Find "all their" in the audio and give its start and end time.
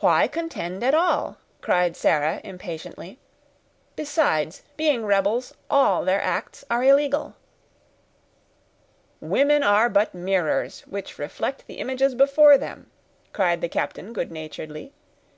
5.70-6.20